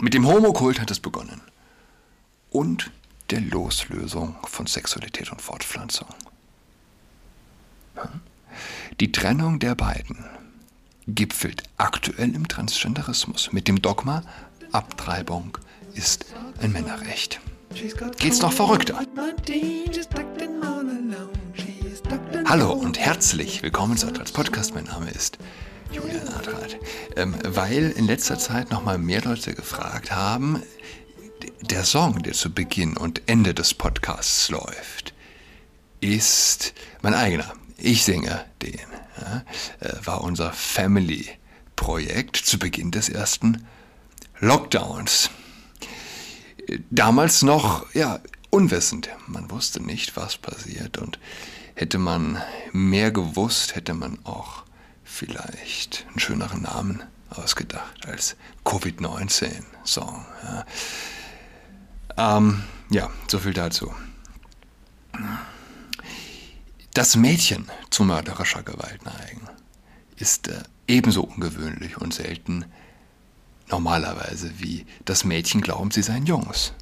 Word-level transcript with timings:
Mit 0.00 0.14
dem 0.14 0.28
Homokult 0.28 0.80
hat 0.80 0.92
es 0.92 1.00
begonnen. 1.00 1.40
Und 2.50 2.92
der 3.30 3.40
Loslösung 3.40 4.36
von 4.44 4.68
Sexualität 4.68 5.32
und 5.32 5.42
Fortpflanzung. 5.42 6.06
Die 9.00 9.10
Trennung 9.10 9.58
der 9.58 9.74
beiden 9.74 10.24
gipfelt 11.08 11.64
aktuell 11.78 12.32
im 12.32 12.46
Transgenderismus 12.46 13.52
mit 13.52 13.66
dem 13.66 13.82
Dogma, 13.82 14.22
Abtreibung 14.70 15.58
ist 15.94 16.26
ein 16.60 16.70
Männerrecht. 16.70 17.40
Geht's 18.18 18.40
noch 18.40 18.52
verrückter? 18.52 19.02
Hallo 22.44 22.72
und 22.72 22.98
herzlich 22.98 23.62
willkommen 23.64 23.96
zu 23.96 24.06
Adrats 24.06 24.30
Podcast. 24.30 24.74
Mein 24.76 24.84
Name 24.84 25.10
ist 25.10 25.38
Julian 25.92 26.28
Adrat. 26.28 26.76
Ähm, 27.16 27.34
weil 27.44 27.90
in 27.90 28.06
letzter 28.06 28.38
Zeit 28.38 28.70
nochmal 28.70 28.98
mehr 28.98 29.22
Leute 29.22 29.54
gefragt 29.54 30.12
haben, 30.12 30.62
der 31.60 31.84
Song, 31.84 32.22
der 32.22 32.32
zu 32.32 32.52
Beginn 32.52 32.96
und 32.96 33.22
Ende 33.26 33.54
des 33.54 33.74
Podcasts 33.74 34.48
läuft, 34.50 35.14
ist 36.00 36.74
mein 37.02 37.14
eigener. 37.14 37.52
Ich 37.76 38.04
singe 38.04 38.44
den. 38.62 38.78
Ja, 39.20 39.44
äh, 39.80 39.94
war 40.04 40.22
unser 40.22 40.52
Family-Projekt 40.52 42.36
zu 42.36 42.58
Beginn 42.58 42.90
des 42.90 43.08
ersten 43.08 43.66
Lockdowns. 44.38 45.30
Damals 46.90 47.42
noch, 47.42 47.92
ja, 47.94 48.20
unwissend. 48.50 49.08
Man 49.26 49.50
wusste 49.50 49.82
nicht, 49.82 50.16
was 50.16 50.36
passiert. 50.36 50.98
Und 50.98 51.18
hätte 51.74 51.98
man 51.98 52.40
mehr 52.72 53.10
gewusst, 53.10 53.74
hätte 53.74 53.94
man 53.94 54.18
auch 54.24 54.64
vielleicht 55.08 56.06
einen 56.08 56.20
schöneren 56.20 56.62
Namen 56.62 57.02
ausgedacht 57.30 58.06
als 58.06 58.36
Covid-19-Song. 58.64 60.24
Ja. 60.44 62.36
Ähm, 62.36 62.62
ja, 62.90 63.10
so 63.26 63.38
viel 63.38 63.52
dazu. 63.52 63.92
Das 66.94 67.16
Mädchen 67.16 67.70
zu 67.90 68.04
mörderischer 68.04 68.62
Gewalt 68.62 69.04
neigen 69.04 69.48
ist 70.16 70.48
äh, 70.48 70.62
ebenso 70.86 71.22
ungewöhnlich 71.22 71.98
und 71.98 72.14
selten 72.14 72.64
normalerweise 73.68 74.58
wie 74.58 74.86
das 75.04 75.24
Mädchen 75.24 75.60
glauben, 75.60 75.90
sie 75.90 76.02
seien 76.02 76.26
Jungs. 76.26 76.72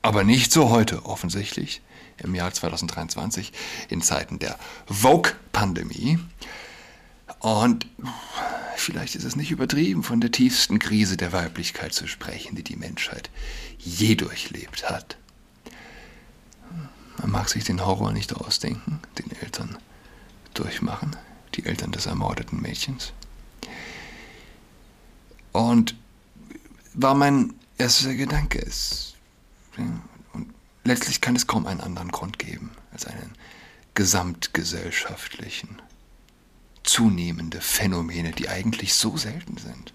Aber 0.00 0.24
nicht 0.24 0.52
so 0.52 0.70
heute, 0.70 1.04
offensichtlich, 1.06 1.82
im 2.18 2.34
Jahr 2.34 2.52
2023, 2.52 3.52
in 3.88 4.02
Zeiten 4.02 4.38
der 4.38 4.58
Vogue-Pandemie. 4.86 6.18
Und 7.42 7.88
vielleicht 8.76 9.16
ist 9.16 9.24
es 9.24 9.34
nicht 9.34 9.50
übertrieben, 9.50 10.04
von 10.04 10.20
der 10.20 10.30
tiefsten 10.30 10.78
Krise 10.78 11.16
der 11.16 11.32
Weiblichkeit 11.32 11.92
zu 11.92 12.06
sprechen, 12.06 12.54
die 12.54 12.62
die 12.62 12.76
Menschheit 12.76 13.30
je 13.78 14.14
durchlebt 14.14 14.88
hat. 14.88 15.16
Man 17.18 17.32
mag 17.32 17.48
sich 17.48 17.64
den 17.64 17.84
Horror 17.84 18.12
nicht 18.12 18.32
ausdenken, 18.32 19.00
den 19.18 19.32
Eltern 19.40 19.76
durchmachen, 20.54 21.16
die 21.56 21.66
Eltern 21.66 21.90
des 21.90 22.06
ermordeten 22.06 22.60
Mädchens. 22.62 23.12
Und 25.50 25.96
war 26.94 27.16
mein 27.16 27.54
erster 27.76 28.14
Gedanke, 28.14 28.60
es, 28.60 29.16
und 30.32 30.54
letztlich 30.84 31.20
kann 31.20 31.34
es 31.34 31.48
kaum 31.48 31.66
einen 31.66 31.80
anderen 31.80 32.12
Grund 32.12 32.38
geben 32.38 32.70
als 32.92 33.04
einen 33.04 33.32
gesamtgesellschaftlichen, 33.94 35.82
zunehmende 36.84 37.60
Phänomene, 37.60 38.32
die 38.32 38.48
eigentlich 38.48 38.94
so 38.94 39.16
selten 39.16 39.56
sind, 39.56 39.92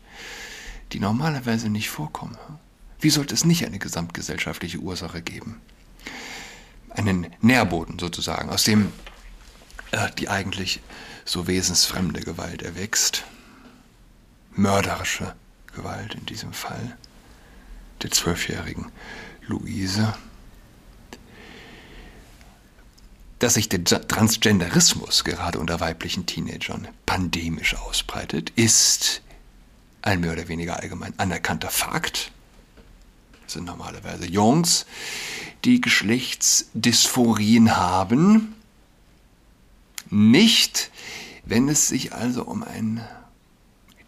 die 0.94 1.00
normalerweise 1.00 1.70
nicht 1.70 1.90
vorkommen. 1.90 2.38
Wie 3.00 3.10
sollte 3.10 3.34
es 3.34 3.46
nicht 3.46 3.66
eine 3.66 3.80
gesamtgesellschaftliche 3.80 4.80
Ursache 4.80 5.22
geben? 5.22 5.62
Einen 6.90 7.28
Nährboden 7.42 8.00
sozusagen, 8.00 8.50
aus 8.50 8.64
dem 8.64 8.92
äh, 9.92 10.10
die 10.18 10.30
eigentlich 10.30 10.82
so 11.26 11.48
wesensfremde 11.48 12.22
Gewalt 12.22 12.62
erwächst. 12.62 13.24
Mörderische 14.52 15.36
Gewalt 15.76 16.16
in 16.16 16.26
diesem 16.26 16.54
Fall 16.54 16.98
der 18.02 18.12
zwölfjährigen 18.12 18.92
Luise. 19.46 20.14
Dass 23.40 23.54
sich 23.54 23.70
der 23.70 23.84
Transgenderismus 23.84 25.24
gerade 25.24 25.60
unter 25.60 25.80
weiblichen 25.80 26.26
Teenagern 26.26 26.88
pandemisch 27.06 27.76
ausbreitet, 27.76 28.52
ist 28.56 29.22
ein 30.02 30.22
mehr 30.22 30.34
oder 30.34 30.48
weniger 30.48 30.78
allgemein 30.80 31.14
anerkannter 31.18 31.70
Fakt 31.70 32.32
sind 33.52 33.66
normalerweise 33.66 34.26
Jungs, 34.26 34.86
die 35.66 35.82
Geschlechtsdysphorien 35.82 37.76
haben. 37.78 38.56
Nicht, 40.10 40.92
wenn 41.46 41.70
es 41.70 41.88
sich 41.88 42.14
also 42.14 42.44
um 42.44 42.64
ein 42.64 43.06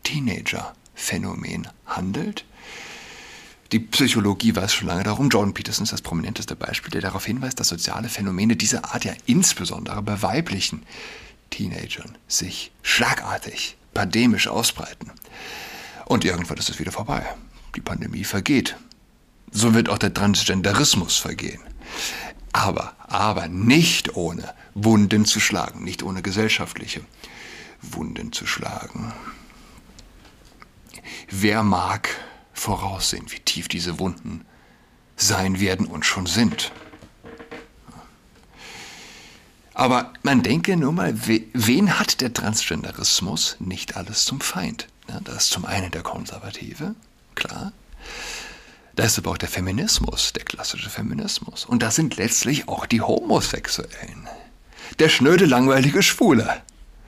Teenager-Phänomen 0.03 1.67
handelt. 1.85 2.45
Die 3.71 3.79
Psychologie 3.79 4.55
weiß 4.55 4.73
schon 4.73 4.87
lange 4.87 5.03
darum. 5.03 5.29
Jordan 5.29 5.53
Peterson 5.53 5.83
ist 5.83 5.93
das 5.93 6.01
prominenteste 6.01 6.55
Beispiel, 6.55 6.91
der 6.91 7.01
darauf 7.01 7.25
hinweist, 7.25 7.59
dass 7.59 7.67
soziale 7.67 8.09
Phänomene 8.09 8.55
dieser 8.55 8.93
Art 8.93 9.05
ja 9.05 9.13
insbesondere 9.25 10.01
bei 10.01 10.21
weiblichen 10.21 10.83
Teenagern 11.51 12.17
sich 12.27 12.71
schlagartig, 12.81 13.77
pandemisch 13.93 14.47
ausbreiten. 14.47 15.11
Und 16.05 16.25
irgendwann 16.25 16.57
ist 16.57 16.69
es 16.69 16.79
wieder 16.79 16.91
vorbei. 16.91 17.23
Die 17.75 17.81
Pandemie 17.81 18.23
vergeht 18.23 18.75
so 19.51 19.73
wird 19.73 19.89
auch 19.89 19.97
der 19.97 20.13
Transgenderismus 20.13 21.17
vergehen. 21.17 21.61
Aber, 22.51 22.93
aber 23.07 23.47
nicht 23.47 24.15
ohne 24.15 24.53
Wunden 24.73 25.25
zu 25.25 25.39
schlagen, 25.39 25.83
nicht 25.83 26.03
ohne 26.03 26.21
gesellschaftliche 26.21 27.01
Wunden 27.81 28.31
zu 28.31 28.45
schlagen. 28.45 29.13
Wer 31.29 31.63
mag 31.63 32.09
voraussehen, 32.69 33.31
wie 33.31 33.39
tief 33.39 33.67
diese 33.67 33.97
Wunden 33.97 34.45
sein 35.15 35.59
werden 35.59 35.87
und 35.87 36.05
schon 36.05 36.27
sind? 36.27 36.71
Aber 39.73 40.13
man 40.21 40.43
denke 40.43 40.77
nur 40.77 40.91
mal, 40.91 41.15
wen 41.25 41.97
hat 41.97 42.21
der 42.21 42.31
Transgenderismus 42.31 43.55
nicht 43.59 43.97
alles 43.97 44.25
zum 44.25 44.39
Feind? 44.39 44.87
das 45.23 45.45
ist 45.45 45.49
zum 45.49 45.65
einen 45.65 45.89
der 45.89 46.03
Konservative, 46.03 46.93
klar. 47.33 47.71
Da 48.95 49.05
ist 49.05 49.17
aber 49.17 49.31
auch 49.31 49.37
der 49.39 49.49
Feminismus, 49.49 50.33
der 50.33 50.45
klassische 50.45 50.91
Feminismus. 50.91 51.65
Und 51.65 51.81
da 51.81 51.89
sind 51.89 52.17
letztlich 52.17 52.67
auch 52.67 52.85
die 52.85 53.01
Homosexuellen. 53.01 54.29
Der 54.99 55.09
schnöde, 55.09 55.45
langweilige 55.45 56.03
Schwule. 56.03 56.61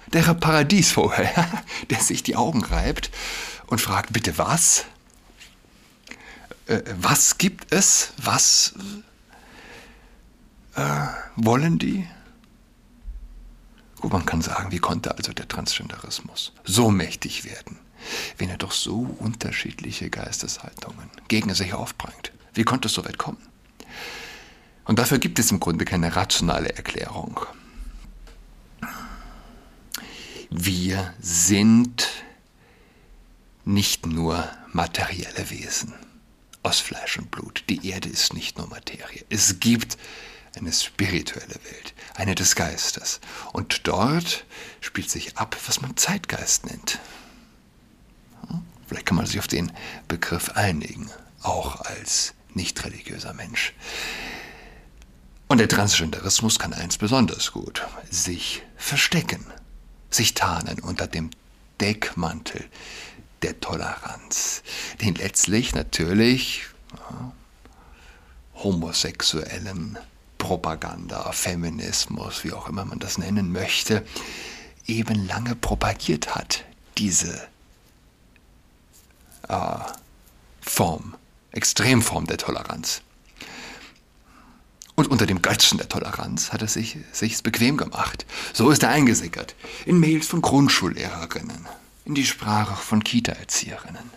Der 0.08 0.22
Paradiesvogel, 0.34 1.30
der 1.92 2.00
sich 2.00 2.24
die 2.24 2.36
Augen 2.36 2.64
reibt 2.64 3.12
und 3.68 3.80
fragt, 3.80 4.14
bitte 4.14 4.40
was? 4.40 4.86
Äh, 6.72 6.84
was 7.00 7.38
gibt 7.38 7.74
es? 7.74 8.14
Was 8.18 8.74
äh, 10.76 11.08
wollen 11.36 11.78
die? 11.80 12.08
Gut, 14.00 14.14
man 14.14 14.26
kann 14.26 14.42
sagen, 14.42 14.72
wie 14.72 14.80
konnte 14.80 15.16
also 15.16 15.34
der 15.34 15.48
Transgenderismus 15.48 16.54
so 16.64 16.90
mächtig 16.90 17.46
werden? 17.46 17.78
wenn 18.38 18.50
er 18.50 18.58
doch 18.58 18.72
so 18.72 19.16
unterschiedliche 19.20 20.10
Geisteshaltungen 20.10 21.10
gegen 21.28 21.54
sich 21.54 21.74
aufbringt. 21.74 22.32
Wie 22.54 22.64
konnte 22.64 22.88
es 22.88 22.96
so 22.96 23.06
weit 23.06 23.20
kommen? 23.20 23.38
Und 24.86 25.00
dafür 25.00 25.20
gibt 25.20 25.40
es 25.40 25.52
im 25.52 25.60
Grunde 25.60 25.86
keine 25.86 26.16
rationale 26.16 26.76
Erklärung. 26.76 27.40
Wir 30.50 31.14
sind 31.22 32.10
nicht 33.64 34.06
nur 34.06 34.50
materielle 34.74 35.50
Wesen 35.50 35.94
aus 36.64 36.80
Fleisch 36.80 37.18
und 37.18 37.32
Blut. 37.32 37.64
Die 37.70 37.90
Erde 37.90 38.10
ist 38.10 38.34
nicht 38.34 38.58
nur 38.58 38.68
Materie. 38.68 39.26
Es 39.30 39.60
gibt 39.60 39.98
eine 40.56 40.72
spirituelle 40.72 41.56
Welt, 41.56 41.94
eine 42.16 42.36
des 42.36 42.56
Geistes. 42.56 43.20
Und 43.54 43.88
dort 43.88 44.46
spielt 44.82 45.10
sich 45.10 45.38
ab, 45.38 45.56
was 45.66 45.82
man 45.82 45.96
Zeitgeist 45.98 46.66
nennt. 46.66 47.00
Vielleicht 48.88 49.06
kann 49.06 49.16
man 49.16 49.26
sich 49.26 49.40
auf 49.40 49.48
den 49.48 49.72
Begriff 50.08 50.50
einigen, 50.50 51.10
auch 51.44 51.80
als 51.82 52.34
nicht 52.54 52.84
religiöser 52.84 53.34
Mensch. 53.34 53.74
Und 55.48 55.60
der 55.60 55.70
Transgenderismus 55.70 56.60
kann 56.60 56.74
eins 56.74 56.98
besonders 56.98 57.52
gut, 57.52 57.86
sich 58.10 58.64
verstecken, 58.78 59.46
sich 60.10 60.34
tarnen 60.34 60.80
unter 60.80 61.08
dem 61.08 61.30
Deckmantel 61.80 62.66
der 63.42 63.60
Toleranz, 63.60 64.64
den 65.02 65.16
letztlich 65.16 65.74
natürlich 65.74 66.64
ja, 66.96 67.32
homosexuellen 68.56 69.98
Propaganda, 70.38 71.32
Feminismus, 71.32 72.44
wie 72.44 72.54
auch 72.54 72.68
immer 72.68 72.86
man 72.86 73.00
das 73.00 73.18
nennen 73.18 73.52
möchte, 73.52 74.06
eben 74.88 75.28
lange 75.28 75.56
propagiert 75.56 76.36
hat, 76.36 76.66
diese 76.98 77.48
äh, 79.48 79.78
Form, 80.62 81.16
Extremform 81.52 82.26
der 82.28 82.38
Toleranz. 82.38 83.02
Und 84.96 85.08
unter 85.08 85.26
dem 85.26 85.42
Götzen 85.42 85.78
der 85.78 85.90
Toleranz 85.90 86.52
hat 86.54 86.62
er 86.62 86.68
sich 86.68 86.98
sich's 87.12 87.42
bequem 87.42 87.78
gemacht. 87.78 88.26
So 88.54 88.70
ist 88.70 88.84
er 88.84 88.90
eingesickert. 88.90 89.56
In 89.86 90.00
Mails 90.00 90.28
von 90.28 90.42
Grundschullehrerinnen, 90.42 91.68
in 92.06 92.16
die 92.16 92.26
Sprache 92.26 92.76
von 92.76 93.04
Kita-Erzieherinnen. 93.04 94.10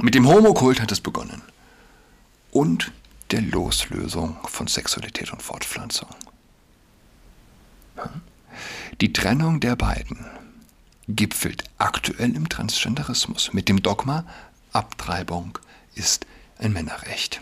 Mit 0.00 0.14
dem 0.14 0.26
Homokult 0.26 0.80
hat 0.80 0.92
es 0.92 1.00
begonnen. 1.00 1.42
Und 2.50 2.90
der 3.30 3.42
Loslösung 3.42 4.36
von 4.44 4.66
Sexualität 4.66 5.32
und 5.32 5.42
Fortpflanzung. 5.42 6.08
Die 9.00 9.12
Trennung 9.12 9.60
der 9.60 9.76
beiden 9.76 10.26
gipfelt 11.06 11.64
aktuell 11.78 12.34
im 12.34 12.48
Transgenderismus 12.48 13.52
mit 13.52 13.68
dem 13.68 13.82
Dogma 13.82 14.24
Abtreibung 14.72 15.58
ist 15.94 16.26
ein 16.58 16.72
Männerrecht. 16.72 17.40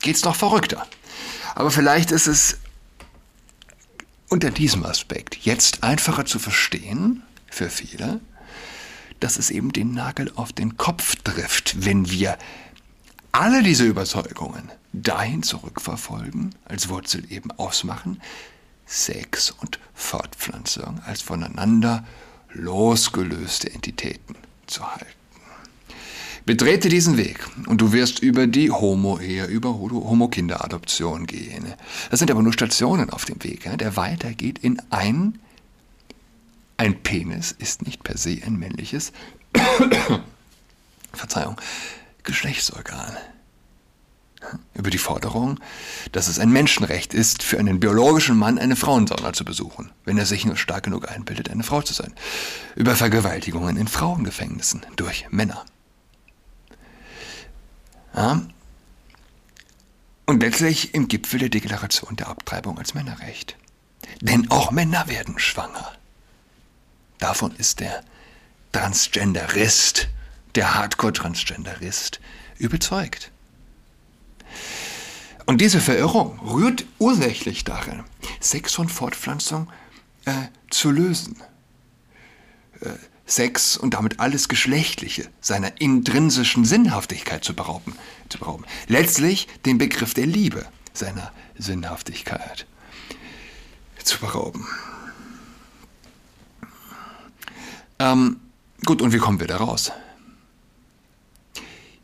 Geht's 0.00 0.24
noch 0.24 0.36
verrückter. 0.36 0.86
Aber 1.54 1.70
vielleicht 1.70 2.10
ist 2.10 2.26
es 2.26 2.58
unter 4.32 4.50
diesem 4.50 4.82
Aspekt 4.86 5.36
jetzt 5.44 5.82
einfacher 5.82 6.24
zu 6.24 6.38
verstehen 6.38 7.22
für 7.50 7.68
viele, 7.68 8.18
dass 9.20 9.36
es 9.36 9.50
eben 9.50 9.74
den 9.74 9.92
Nagel 9.92 10.32
auf 10.36 10.54
den 10.54 10.78
Kopf 10.78 11.16
trifft, 11.16 11.84
wenn 11.84 12.10
wir 12.10 12.38
alle 13.30 13.62
diese 13.62 13.84
Überzeugungen 13.84 14.72
dahin 14.94 15.42
zurückverfolgen, 15.42 16.54
als 16.64 16.88
Wurzel 16.88 17.30
eben 17.30 17.50
ausmachen, 17.50 18.22
Sex 18.86 19.50
und 19.50 19.78
Fortpflanzung 19.92 21.02
als 21.04 21.20
voneinander 21.20 22.02
losgelöste 22.54 23.70
Entitäten 23.70 24.34
zu 24.66 24.90
halten. 24.90 25.21
Betrete 26.44 26.88
diesen 26.88 27.16
Weg 27.16 27.38
und 27.66 27.80
du 27.80 27.92
wirst 27.92 28.18
über 28.18 28.48
die 28.48 28.70
Homo-Ehe, 28.70 29.46
über 29.46 29.74
Homo-Kinderadoption 29.78 31.26
gehen. 31.26 31.72
Das 32.10 32.18
sind 32.18 32.30
aber 32.30 32.42
nur 32.42 32.52
Stationen 32.52 33.10
auf 33.10 33.24
dem 33.24 33.42
Weg, 33.44 33.68
der 33.78 33.96
weitergeht 33.96 34.58
in 34.58 34.82
ein, 34.90 35.38
ein 36.76 37.00
Penis 37.02 37.52
ist 37.52 37.82
nicht 37.82 38.02
per 38.02 38.18
se 38.18 38.40
ein 38.44 38.56
männliches, 38.56 39.12
Verzeihung, 41.12 41.56
Geschlechtsorgan. 42.24 43.16
Über 44.74 44.90
die 44.90 44.98
Forderung, 44.98 45.60
dass 46.10 46.26
es 46.26 46.40
ein 46.40 46.50
Menschenrecht 46.50 47.14
ist, 47.14 47.44
für 47.44 47.60
einen 47.60 47.78
biologischen 47.78 48.36
Mann 48.36 48.58
eine 48.58 48.74
Frauensauna 48.74 49.32
zu 49.32 49.44
besuchen, 49.44 49.92
wenn 50.04 50.18
er 50.18 50.26
sich 50.26 50.44
nur 50.44 50.56
stark 50.56 50.82
genug 50.82 51.08
einbildet, 51.08 51.48
eine 51.48 51.62
Frau 51.62 51.82
zu 51.82 51.94
sein. 51.94 52.12
Über 52.74 52.96
Vergewaltigungen 52.96 53.76
in 53.76 53.86
Frauengefängnissen 53.86 54.84
durch 54.96 55.26
Männer. 55.30 55.64
Ja? 58.14 58.42
Und 60.26 60.42
letztlich 60.42 60.94
im 60.94 61.08
Gipfel 61.08 61.40
der 61.40 61.48
Deklaration 61.48 62.16
der 62.16 62.28
Abtreibung 62.28 62.78
als 62.78 62.94
Männerrecht. 62.94 63.56
Denn 64.20 64.50
auch 64.50 64.70
Männer 64.70 65.08
werden 65.08 65.38
schwanger. 65.38 65.92
Davon 67.18 67.54
ist 67.56 67.80
der 67.80 68.02
Transgenderist, 68.72 70.08
der 70.54 70.74
Hardcore-Transgenderist 70.74 72.20
überzeugt. 72.58 73.30
Und 75.46 75.60
diese 75.60 75.80
Verirrung 75.80 76.38
rührt 76.40 76.84
ursächlich 76.98 77.64
darin, 77.64 78.04
Sex 78.40 78.74
von 78.74 78.88
Fortpflanzung 78.88 79.70
äh, 80.24 80.32
zu 80.70 80.90
lösen. 80.90 81.42
Äh, 82.80 82.90
Sex 83.34 83.76
und 83.76 83.94
damit 83.94 84.20
alles 84.20 84.48
Geschlechtliche 84.48 85.28
seiner 85.40 85.80
intrinsischen 85.80 86.64
Sinnhaftigkeit 86.64 87.44
zu 87.44 87.54
berauben, 87.54 87.94
zu 88.28 88.38
berauben. 88.38 88.64
Letztlich 88.88 89.48
den 89.64 89.78
Begriff 89.78 90.14
der 90.14 90.26
Liebe 90.26 90.66
seiner 90.92 91.32
Sinnhaftigkeit 91.58 92.66
zu 94.02 94.18
berauben. 94.18 94.66
Ähm, 97.98 98.40
gut, 98.84 99.00
und 99.00 99.12
wie 99.12 99.18
kommen 99.18 99.40
wir 99.40 99.46
da 99.46 99.58
raus? 99.58 99.92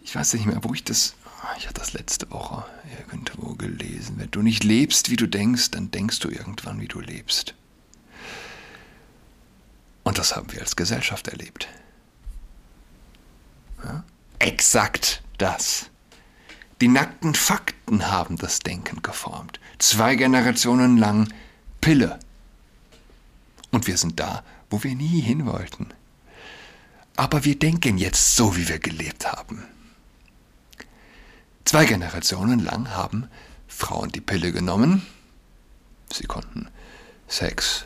Ich 0.02 0.14
weiß 0.14 0.32
nicht 0.34 0.46
mehr, 0.46 0.60
wo 0.62 0.72
ich 0.72 0.84
das. 0.84 1.14
Ich 1.58 1.66
hatte 1.66 1.80
das 1.80 1.92
letzte 1.92 2.30
Woche 2.30 2.64
irgendwo 2.98 3.54
gelesen. 3.54 4.14
Wenn 4.19 4.30
du 4.30 4.42
nicht 4.42 4.64
lebst, 4.64 5.10
wie 5.10 5.16
du 5.16 5.26
denkst, 5.26 5.70
dann 5.72 5.90
denkst 5.90 6.20
du 6.20 6.28
irgendwann, 6.28 6.80
wie 6.80 6.88
du 6.88 7.00
lebst. 7.00 7.54
Und 10.08 10.16
das 10.16 10.34
haben 10.34 10.50
wir 10.50 10.62
als 10.62 10.75
Gesellschaft 10.75 11.28
erlebt. 11.28 11.69
Ja? 13.84 14.05
Exakt 14.38 15.22
das. 15.37 15.90
Die 16.81 16.88
nackten 16.88 17.34
Fakten 17.34 18.10
haben 18.10 18.38
das 18.38 18.60
Denken 18.60 19.02
geformt. 19.02 19.60
Zwei 19.78 20.16
Generationen 20.16 20.96
lang 20.96 21.31
Pille. 21.82 22.19
Und 23.70 23.87
wir 23.87 23.99
sind 23.99 24.19
da, 24.19 24.44
wo 24.70 24.82
wir 24.82 24.94
nie 24.94 25.20
hin 25.20 25.44
wollten. 25.44 25.88
Aber 27.16 27.44
wir 27.44 27.58
denken 27.58 27.99
jetzt 27.99 28.34
so, 28.34 28.56
wie 28.56 28.66
wir 28.66 28.78
gelebt 28.78 29.31
haben. 29.31 29.62
Zwei 31.66 31.84
Generationen 31.84 32.61
lang 32.61 32.93
haben 32.93 33.28
Frauen 33.66 34.11
die 34.11 34.22
Pille 34.22 34.52
genommen. 34.52 35.06
Sie 36.11 36.25
konnten 36.25 36.70
Sex 37.26 37.84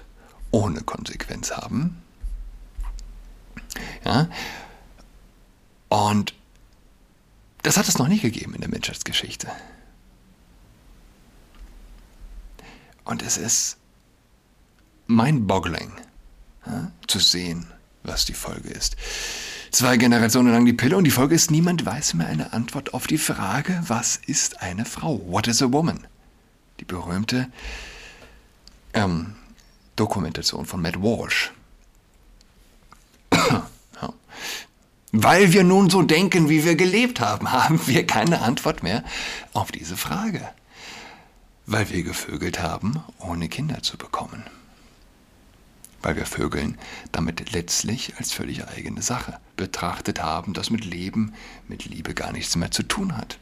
ohne 0.52 0.82
Konsequenz 0.82 1.50
haben. 1.50 2.01
Ja? 4.04 4.28
Und 5.88 6.34
das 7.62 7.76
hat 7.76 7.88
es 7.88 7.98
noch 7.98 8.08
nie 8.08 8.18
gegeben 8.18 8.54
in 8.54 8.60
der 8.60 8.70
Menschheitsgeschichte. 8.70 9.48
Und 13.04 13.22
es 13.22 13.36
ist 13.36 13.76
mind-boggling 15.06 15.92
ja, 16.66 16.90
zu 17.06 17.18
sehen, 17.18 17.66
was 18.02 18.24
die 18.24 18.34
Folge 18.34 18.70
ist. 18.70 18.96
Zwei 19.70 19.96
Generationen 19.96 20.52
lang 20.52 20.66
die 20.66 20.72
Pille 20.72 20.96
und 20.96 21.04
die 21.04 21.10
Folge 21.10 21.34
ist, 21.34 21.50
niemand 21.50 21.84
weiß 21.86 22.14
mehr 22.14 22.26
eine 22.26 22.52
Antwort 22.52 22.94
auf 22.94 23.06
die 23.06 23.18
Frage, 23.18 23.82
was 23.86 24.16
ist 24.16 24.60
eine 24.60 24.84
Frau? 24.84 25.20
What 25.26 25.46
is 25.46 25.62
a 25.62 25.72
woman? 25.72 26.06
Die 26.80 26.84
berühmte 26.84 27.50
ähm, 28.92 29.34
Dokumentation 29.96 30.66
von 30.66 30.82
Matt 30.82 31.00
Walsh. 31.00 31.52
Weil 35.12 35.52
wir 35.52 35.62
nun 35.62 35.90
so 35.90 36.02
denken, 36.02 36.48
wie 36.48 36.64
wir 36.64 36.74
gelebt 36.74 37.20
haben, 37.20 37.52
haben 37.52 37.86
wir 37.86 38.06
keine 38.06 38.40
Antwort 38.40 38.82
mehr 38.82 39.04
auf 39.52 39.70
diese 39.70 39.96
Frage. 39.96 40.48
Weil 41.66 41.90
wir 41.90 42.02
gevögelt 42.02 42.60
haben, 42.60 43.02
ohne 43.18 43.48
Kinder 43.48 43.82
zu 43.82 43.96
bekommen. 43.96 44.42
Weil 46.02 46.16
wir 46.16 46.26
Vögeln 46.26 46.78
damit 47.12 47.52
letztlich 47.52 48.16
als 48.16 48.32
völlig 48.32 48.66
eigene 48.66 49.02
Sache 49.02 49.38
betrachtet 49.56 50.20
haben, 50.20 50.54
das 50.54 50.70
mit 50.70 50.84
Leben, 50.84 51.32
mit 51.68 51.84
Liebe 51.84 52.14
gar 52.14 52.32
nichts 52.32 52.56
mehr 52.56 52.72
zu 52.72 52.82
tun 52.82 53.16
hat. 53.16 53.38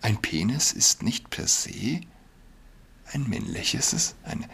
Ein 0.00 0.16
Penis 0.16 0.72
ist 0.72 1.02
nicht 1.02 1.30
per 1.30 1.46
se 1.46 2.00
ein 3.12 3.28
männliches, 3.28 4.14
ein 4.24 4.46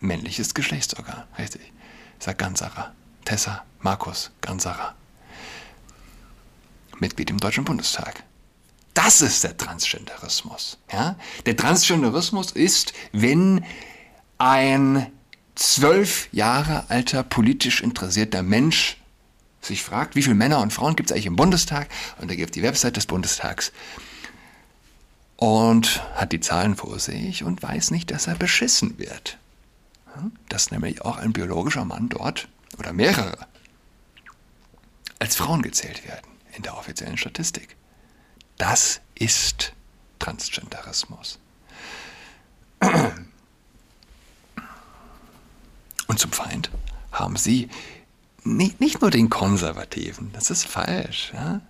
männliches 0.00 0.54
Geschlechtsorgan, 0.54 1.24
richtig, 1.38 1.72
sagt 2.18 2.38
Gansacher. 2.38 2.94
Tessa 3.24 3.64
Markus 3.80 4.30
Gansarer. 4.40 4.94
Mitglied 6.98 7.30
im 7.30 7.38
Deutschen 7.38 7.64
Bundestag. 7.64 8.22
Das 8.94 9.20
ist 9.20 9.42
der 9.44 9.56
Transgenderismus. 9.56 10.78
Ja? 10.92 11.16
Der 11.46 11.56
Transgenderismus 11.56 12.52
ist, 12.52 12.92
wenn 13.12 13.64
ein 14.38 15.10
zwölf 15.54 16.28
Jahre 16.32 16.84
alter 16.88 17.22
politisch 17.22 17.80
interessierter 17.80 18.42
Mensch 18.42 18.98
sich 19.60 19.82
fragt, 19.82 20.14
wie 20.14 20.22
viele 20.22 20.34
Männer 20.34 20.60
und 20.60 20.72
Frauen 20.72 20.96
gibt 20.96 21.10
es 21.10 21.12
eigentlich 21.12 21.26
im 21.26 21.36
Bundestag? 21.36 21.88
Und 22.20 22.30
er 22.30 22.36
gibt 22.36 22.54
die 22.54 22.62
Website 22.62 22.96
des 22.96 23.06
Bundestags 23.06 23.72
und 25.36 26.02
hat 26.14 26.32
die 26.32 26.40
Zahlen 26.40 26.76
vor 26.76 26.98
sich 26.98 27.44
und 27.44 27.62
weiß 27.62 27.90
nicht, 27.90 28.10
dass 28.10 28.26
er 28.26 28.34
beschissen 28.34 28.98
wird. 28.98 29.38
Dass 30.48 30.70
nämlich 30.70 31.02
auch 31.02 31.16
ein 31.16 31.32
biologischer 31.32 31.84
Mann 31.84 32.08
dort 32.08 32.48
oder 32.78 32.92
mehrere 32.92 33.46
als 35.18 35.36
Frauen 35.36 35.62
gezählt 35.62 36.06
werden 36.06 36.30
in 36.54 36.62
der 36.62 36.76
offiziellen 36.76 37.16
Statistik. 37.16 37.76
Das 38.58 39.00
ist 39.14 39.72
Transgenderismus. 40.18 41.38
Und 46.06 46.18
zum 46.18 46.32
Feind 46.32 46.70
haben 47.12 47.36
sie 47.36 47.68
nicht, 48.44 49.00
nur 49.00 49.10
den 49.10 49.30
Konservativen, 49.30 50.30
das 50.32 50.50
ist 50.50 50.66
falsch. 50.66 51.32
Ja? 51.32 51.62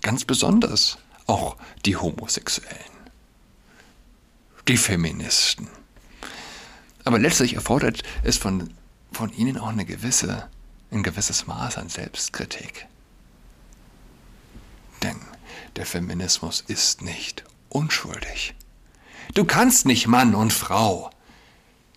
Ganz 0.00 0.24
besonders 0.24 0.98
auch 1.26 1.56
die 1.84 1.96
Homosexuellen, 1.96 2.74
die 4.66 4.78
Feministen. 4.78 5.68
Aber 7.04 7.18
letztlich 7.18 7.54
erfordert 7.54 8.02
es 8.22 8.38
von 8.38 8.72
von 9.12 9.32
Ihnen 9.32 9.58
auch 9.58 9.68
eine 9.68 9.84
gewisse, 9.84 10.48
ein 10.90 11.02
gewisses 11.02 11.46
Maß 11.46 11.78
an 11.78 11.88
Selbstkritik. 11.88 12.86
Denn 15.02 15.16
der 15.76 15.86
Feminismus 15.86 16.62
ist 16.66 17.02
nicht 17.02 17.44
unschuldig. 17.68 18.54
Du 19.34 19.44
kannst 19.44 19.86
nicht 19.86 20.06
Mann 20.06 20.34
und 20.34 20.52
Frau 20.52 21.10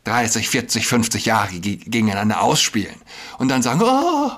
30, 0.05 0.49
40, 0.49 0.85
50 0.85 1.25
Jahre 1.25 1.59
gegeneinander 1.59 2.41
ausspielen 2.41 2.95
und 3.37 3.47
dann 3.47 3.61
sagen, 3.61 3.81
oh, 3.83 4.31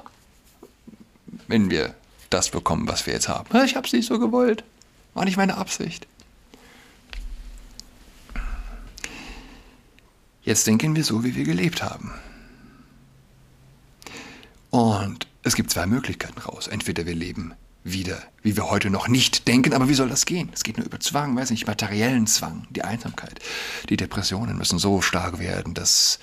wenn 1.47 1.69
wir 1.69 1.95
das 2.29 2.49
bekommen, 2.49 2.87
was 2.87 3.05
wir 3.05 3.13
jetzt 3.13 3.27
haben. 3.27 3.47
Ich 3.65 3.75
habe 3.75 3.87
es 3.87 3.93
nicht 3.93 4.07
so 4.07 4.19
gewollt. 4.19 4.63
War 5.13 5.25
nicht 5.25 5.37
meine 5.37 5.57
Absicht. 5.57 6.07
Jetzt 10.43 10.67
denken 10.67 10.95
wir 10.95 11.03
so, 11.03 11.23
wie 11.23 11.35
wir 11.35 11.43
gelebt 11.43 11.81
haben. 11.81 12.11
Und 14.69 15.27
es 15.45 15.55
gibt 15.55 15.69
zwei 15.69 15.85
Möglichkeiten 15.85 16.39
raus. 16.39 16.67
Entweder 16.67 17.05
wir 17.05 17.13
leben 17.13 17.53
wieder, 17.83 18.21
wie 18.41 18.57
wir 18.57 18.71
heute 18.71 18.89
noch 18.89 19.07
nicht 19.07 19.47
denken, 19.47 19.73
aber 19.73 19.87
wie 19.87 19.93
soll 19.93 20.09
das 20.09 20.25
gehen? 20.25 20.49
Es 20.51 20.63
geht 20.63 20.77
nur 20.77 20.87
über 20.87 20.99
Zwang, 20.99 21.35
weiß 21.35 21.51
nicht, 21.51 21.67
materiellen 21.67 22.25
Zwang, 22.25 22.65
die 22.71 22.83
Einsamkeit. 22.83 23.39
Die 23.89 23.95
Depressionen 23.95 24.57
müssen 24.57 24.79
so 24.79 25.01
stark 25.01 25.37
werden, 25.37 25.75
dass 25.75 26.17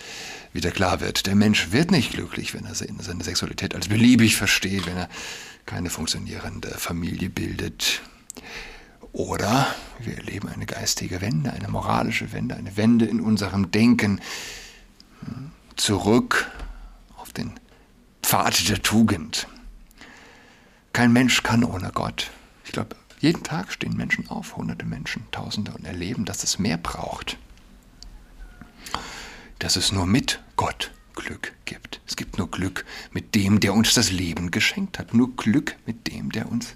wieder 0.53 0.73
klar 0.73 1.01
wird, 1.01 1.27
der 1.27 1.37
Mensch 1.37 1.71
wird 1.71 1.93
nicht 1.93 2.13
glücklich, 2.13 2.53
wenn 2.53 2.67
er 2.67 2.75
seine 2.75 3.23
Sexualität 3.23 3.77
als 3.77 3.89
beliebig 3.89 4.37
versteht, 4.37 4.87
wenn 4.87 4.97
er 4.97 5.09
keine 5.67 5.89
funktionierende 5.89 6.71
Familie 6.71 7.31
bildet. 7.31 8.03
Oder 9.13 9.73
wir 10.01 10.17
erleben 10.17 10.49
eine 10.49 10.67
geistige 10.67 11.21
Wende, 11.21 11.53
eine 11.53 11.69
moralische 11.69 12.33
Wende, 12.33 12.57
eine 12.57 12.77
Wende 12.77 13.05
in 13.05 13.21
unserem 13.21 13.71
Denken 13.71 14.21
zurück 15.77 16.51
auf 17.17 17.33
den 17.33 17.53
Pfad 18.33 18.71
der 18.71 18.81
Tugend. 18.81 19.47
Kein 20.95 21.13
Mensch 21.13 21.43
kann 21.43 21.63
ohne 21.65 21.91
Gott. 21.93 22.31
Ich 22.65 22.73
glaube, 22.73 22.97
jeden 23.21 23.43
Tag 23.43 23.71
stehen 23.71 23.95
Menschen 23.95 24.27
auf, 24.31 24.57
hunderte 24.57 24.87
Menschen, 24.87 25.27
tausende 25.33 25.71
und 25.73 25.85
erleben, 25.85 26.25
dass 26.25 26.43
es 26.43 26.59
mehr 26.59 26.79
braucht. 26.79 27.37
Dass 29.59 29.77
es 29.77 29.93
nur 29.93 30.07
mit 30.07 30.43
Gott 30.57 30.93
Glück 31.15 31.53
gibt. 31.67 32.01
Es 32.07 32.17
gibt 32.17 32.39
nur 32.39 32.51
Glück 32.51 32.87
mit 33.11 33.35
dem, 33.35 33.61
der 33.61 33.75
uns 33.75 33.93
das 33.93 34.11
Leben 34.11 34.51
geschenkt 34.51 34.99
hat. 34.99 35.13
Nur 35.13 35.37
Glück 35.37 35.77
mit 35.85 36.07
dem, 36.07 36.33
der 36.33 36.51
uns 36.51 36.75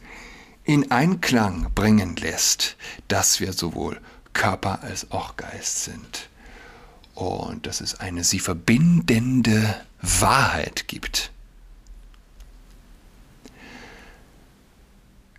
in 0.64 0.90
Einklang 0.90 1.72
bringen 1.74 2.16
lässt, 2.16 2.76
dass 3.08 3.40
wir 3.40 3.54
sowohl 3.54 3.98
Körper 4.34 4.82
als 4.82 5.10
auch 5.10 5.38
Geist 5.38 5.84
sind. 5.84 6.28
Und 7.14 7.66
dass 7.66 7.80
es 7.80 7.94
eine 7.94 8.24
sie 8.24 8.40
verbindende 8.40 9.74
Wahrheit 10.02 10.86
gibt. 10.86 11.32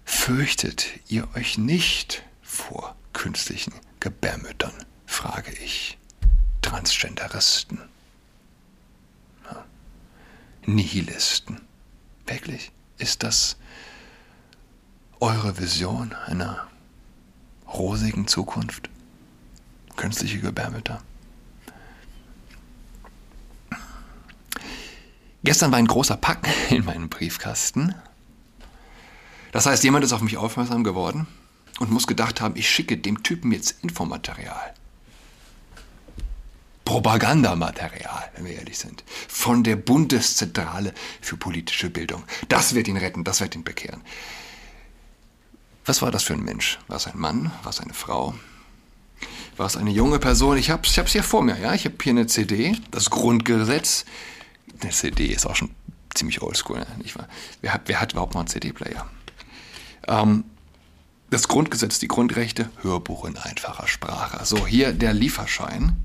Fürchtet 0.09 0.87
ihr 1.09 1.27
euch 1.35 1.57
nicht 1.57 2.23
vor 2.41 2.95
künstlichen 3.11 3.73
Gebärmüttern, 3.99 4.71
frage 5.05 5.51
ich. 5.51 5.97
Transgenderisten. 6.61 7.81
Nihilisten. 10.65 11.59
Wirklich? 12.25 12.71
Ist 12.97 13.23
das 13.23 13.57
eure 15.19 15.59
Vision 15.59 16.13
einer 16.13 16.67
rosigen 17.67 18.27
Zukunft? 18.27 18.89
Künstliche 19.97 20.39
Gebärmütter. 20.39 21.01
Gestern 25.43 25.71
war 25.71 25.79
ein 25.79 25.87
großer 25.87 26.15
Pack 26.15 26.47
in 26.69 26.85
meinem 26.85 27.09
Briefkasten. 27.09 27.93
Das 29.51 29.65
heißt, 29.65 29.83
jemand 29.83 30.03
ist 30.03 30.13
auf 30.13 30.21
mich 30.21 30.37
aufmerksam 30.37 30.83
geworden 30.83 31.27
und 31.79 31.91
muss 31.91 32.07
gedacht 32.07 32.41
haben, 32.41 32.55
ich 32.55 32.69
schicke 32.69 32.97
dem 32.97 33.23
Typen 33.23 33.51
jetzt 33.51 33.83
Infomaterial. 33.83 34.73
Propagandamaterial, 36.85 38.31
wenn 38.35 38.45
wir 38.45 38.53
ehrlich 38.53 38.77
sind, 38.77 39.03
von 39.27 39.63
der 39.63 39.75
Bundeszentrale 39.75 40.93
für 41.19 41.35
politische 41.35 41.89
Bildung. 41.89 42.23
Das 42.47 42.75
wird 42.75 42.87
ihn 42.87 42.95
retten, 42.95 43.25
das 43.25 43.41
wird 43.41 43.55
ihn 43.55 43.65
bekehren. 43.65 44.01
Was 45.85 46.01
war 46.01 46.11
das 46.11 46.23
für 46.23 46.33
ein 46.33 46.43
Mensch? 46.43 46.79
War 46.87 46.97
es 46.97 47.07
ein 47.07 47.17
Mann? 47.17 47.51
War 47.63 47.71
es 47.71 47.81
eine 47.81 47.93
Frau? 47.93 48.35
War 49.57 49.65
es 49.65 49.75
eine 49.75 49.89
junge 49.89 50.19
Person? 50.19 50.57
Ich 50.57 50.69
habe 50.69 50.83
es 50.85 51.11
hier 51.11 51.23
vor 51.23 51.41
mir. 51.41 51.59
Ja? 51.59 51.73
Ich 51.73 51.85
habe 51.85 51.95
hier 52.01 52.11
eine 52.11 52.27
CD, 52.27 52.77
das 52.91 53.09
Grundgesetz. 53.09 54.05
Eine 54.79 54.91
CD 54.91 55.27
ist 55.27 55.45
auch 55.45 55.55
schon 55.55 55.71
ziemlich 56.13 56.41
oldschool, 56.41 56.79
ne? 56.79 56.87
Wer 57.61 57.81
wer 57.85 58.01
hat 58.01 58.13
überhaupt 58.13 58.33
noch 58.33 58.41
einen 58.41 58.47
CD-Player? 58.47 59.09
Ähm, 60.07 60.43
das 61.29 61.47
Grundgesetz, 61.47 61.99
die 61.99 62.07
Grundrechte, 62.07 62.69
Hörbuch 62.81 63.25
in 63.25 63.37
einfacher 63.37 63.87
Sprache. 63.87 64.45
So, 64.45 64.65
hier 64.65 64.93
der 64.93 65.13
Lieferschein 65.13 65.97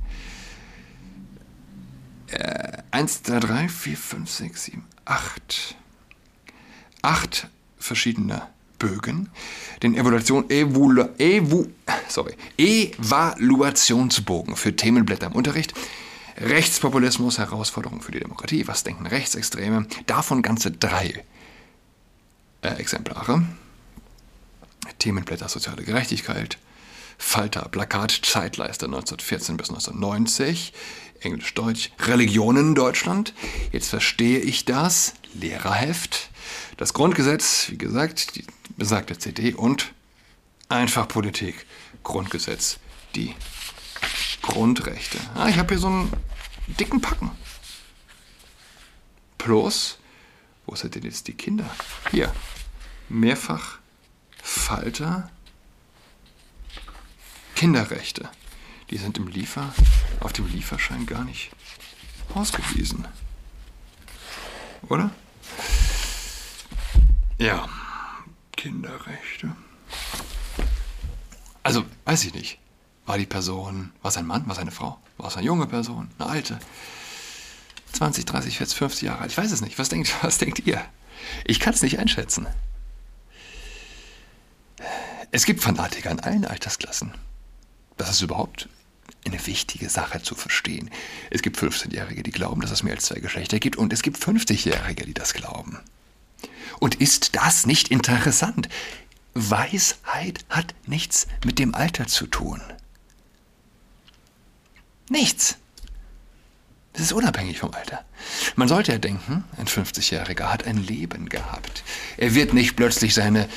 äh, 2.33 2.79
1, 2.91 3.23
2, 3.23 3.41
3, 3.41 3.69
4, 3.69 3.97
5, 3.97 4.31
6, 4.31 4.65
7, 4.65 4.85
8. 5.05 5.77
Acht 7.03 7.49
verschiedene 7.79 8.43
Bögen. 8.79 9.29
Den 9.83 9.95
Evaluation, 9.95 10.49
Evolu, 10.51 11.09
Evu, 11.19 11.67
sorry, 12.09 12.35
Evaluationsbogen 12.57 14.57
für 14.57 14.75
Themenblätter 14.75 15.27
im 15.27 15.33
Unterricht. 15.33 15.75
Rechtspopulismus, 16.39 17.39
Herausforderungen 17.39 18.01
für 18.01 18.13
die 18.13 18.21
Demokratie. 18.21 18.67
Was 18.67 18.85
denken 18.85 19.07
Rechtsextreme? 19.07 19.87
Davon 20.07 20.43
ganze 20.43 20.73
drei 20.73 21.25
äh, 22.63 22.69
Exemplare. 22.69 23.45
Themenblätter 24.99 25.49
soziale 25.49 25.83
Gerechtigkeit. 25.83 26.59
Falter, 27.19 27.69
Plakat, 27.69 28.21
Zeitleiste 28.25 28.87
1914 28.87 29.57
bis 29.57 29.71
1990. 29.71 30.73
Englisch-Deutsch, 31.21 31.91
Religionen 32.01 32.75
Deutschland. 32.75 33.33
Jetzt 33.71 33.89
verstehe 33.89 34.41
ich 34.41 34.65
das. 34.65 35.15
Lehrerheft, 35.35 36.31
das 36.77 36.93
Grundgesetz, 36.93 37.69
wie 37.71 37.79
gesagt, 37.79 38.37
die 38.37 38.45
besagte 38.77 39.19
CD 39.19 39.55
und 39.55 39.93
einfach 40.69 41.09
Politik, 41.09 41.67
Grundgesetz, 42.03 42.79
die 43.15 43.35
Grundrechte. 44.43 45.19
Ah, 45.35 45.49
ich 45.49 45.59
habe 45.59 45.71
hier 45.71 45.79
so 45.79 45.87
einen 45.87 46.13
dicken 46.67 47.01
Packen. 47.01 47.31
Plus, 49.39 49.99
wo 50.67 50.75
sind 50.75 50.95
denn 50.95 51.05
jetzt 51.05 51.29
die 51.29 51.35
Kinder? 51.35 51.69
Hier, 52.11 52.33
mehrfach 53.09 53.79
Falter, 54.63 55.29
Kinderrechte. 57.57 58.29
Die 58.91 58.97
sind 58.97 59.19
im 59.19 59.27
Liefer, 59.27 59.75
auf 60.21 60.33
dem 60.33 60.47
Lieferschein 60.47 61.05
gar 61.05 61.25
nicht 61.25 61.51
ausgewiesen. 62.33 63.07
Oder? 64.89 65.11
Ja, 67.39 67.69
Kinderrechte. 68.53 69.57
Also, 71.65 71.85
weiß 72.05 72.25
ich 72.27 72.35
nicht. 72.35 72.59
War 73.05 73.19
die 73.19 73.27
Person, 73.27 73.93
war 74.01 74.11
es 74.11 74.17
ein 74.17 74.27
Mann, 74.27 74.47
war 74.47 74.53
es 74.53 74.59
eine 74.61 74.71
Frau, 74.71 74.97
war 75.19 75.27
es 75.27 75.37
eine 75.37 75.45
junge 75.45 75.67
Person, 75.67 76.09
eine 76.19 76.31
alte? 76.31 76.61
20, 77.95 78.25
30, 78.27 78.59
40, 78.59 78.79
50 78.79 79.03
Jahre 79.03 79.23
alt. 79.23 79.33
Ich 79.33 79.39
weiß 79.39 79.51
es 79.51 79.61
nicht. 79.61 79.79
Was 79.81 79.89
denkt, 79.89 80.15
was 80.23 80.39
denkt 80.39 80.61
ihr? 80.61 80.81
Ich 81.45 81.59
kann 81.59 81.75
es 81.75 81.83
nicht 81.83 81.99
einschätzen. 81.99 82.47
Es 85.35 85.47
gibt 85.47 85.63
Fanatiker 85.63 86.11
in 86.11 86.21
allen 86.21 86.45
Altersklassen. 86.45 87.15
Das 87.97 88.11
ist 88.11 88.21
überhaupt 88.21 88.69
eine 89.25 89.45
wichtige 89.47 89.89
Sache 89.89 90.23
zu 90.23 90.35
verstehen. 90.35 90.91
Es 91.31 91.41
gibt 91.41 91.57
15-Jährige, 91.57 92.23
die 92.23 92.31
glauben, 92.31 92.61
dass 92.61 92.71
es 92.71 92.83
mehr 92.83 92.95
als 92.95 93.07
zwei 93.07 93.19
Geschlechter 93.19 93.59
gibt 93.59 93.77
und 93.77 93.95
es 93.95 94.03
gibt 94.03 94.19
50-Jährige, 94.19 95.07
die 95.07 95.15
das 95.15 95.33
glauben. 95.33 95.79
Und 96.81 96.97
ist 96.97 97.35
das 97.35 97.65
nicht 97.67 97.89
interessant? 97.89 98.69
Weisheit 99.33 100.45
hat 100.51 100.75
nichts 100.87 101.27
mit 101.47 101.59
dem 101.59 101.75
Alter 101.75 102.07
zu 102.07 102.27
tun. 102.27 102.61
Nichts. 105.09 105.57
Das 106.93 107.03
ist 107.07 107.13
unabhängig 107.13 107.59
vom 107.59 107.73
Alter. 107.73 108.05
Man 108.57 108.69
sollte 108.69 108.93
ja 108.93 108.99
denken, 108.99 109.45
ein 109.57 109.67
50-Jähriger 109.67 110.53
hat 110.53 110.67
ein 110.67 110.77
Leben 110.77 111.31
gehabt. 111.31 111.85
Er 112.19 112.35
wird 112.35 112.53
nicht 112.53 112.77
plötzlich 112.77 113.15
seine 113.15 113.49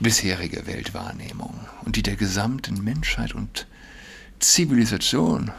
bisherige 0.00 0.66
Weltwahrnehmung 0.66 1.60
und 1.84 1.96
die 1.96 2.02
der 2.02 2.16
gesamten 2.16 2.82
Menschheit 2.82 3.34
und 3.34 3.66
Zivilisation 4.38 5.52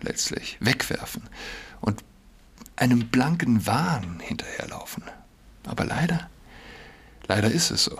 letztlich 0.00 0.56
wegwerfen 0.60 1.22
und 1.80 2.02
einem 2.76 3.08
blanken 3.08 3.66
Wahn 3.66 4.20
hinterherlaufen. 4.20 5.02
Aber 5.66 5.84
leider, 5.84 6.30
leider 7.26 7.50
ist 7.50 7.70
es 7.70 7.84
so. 7.84 7.98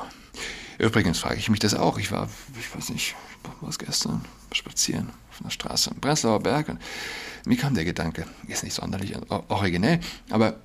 Übrigens 0.78 1.18
frage 1.18 1.36
ich 1.36 1.50
mich 1.50 1.60
das 1.60 1.74
auch. 1.74 1.98
Ich 1.98 2.10
war, 2.10 2.28
ich 2.58 2.74
weiß 2.74 2.88
nicht, 2.90 3.14
war 3.60 3.68
es 3.68 3.78
gestern 3.78 4.24
spazieren 4.52 5.10
auf 5.30 5.40
einer 5.42 5.50
Straße 5.50 5.90
im 5.90 6.00
Breslauer 6.00 6.40
Berg 6.40 6.68
und 6.68 6.80
Mir 7.44 7.56
kam 7.56 7.74
der 7.74 7.84
Gedanke, 7.84 8.26
ist 8.48 8.64
nicht 8.64 8.74
sonderlich 8.74 9.14
originell, 9.48 10.00
aber 10.30 10.56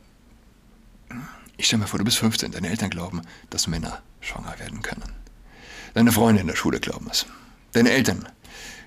ich 1.57 1.67
stelle 1.67 1.81
mir 1.81 1.87
vor, 1.87 1.99
du 1.99 2.05
bist 2.05 2.17
15, 2.17 2.51
deine 2.51 2.69
Eltern 2.69 2.89
glauben, 2.89 3.21
dass 3.49 3.67
Männer 3.67 4.01
schwanger 4.21 4.57
werden 4.59 4.81
können. 4.81 5.13
Deine 5.93 6.11
Freunde 6.11 6.41
in 6.41 6.47
der 6.47 6.55
Schule 6.55 6.79
glauben 6.79 7.07
es. 7.09 7.25
Deine 7.71 7.91
Eltern 7.91 8.27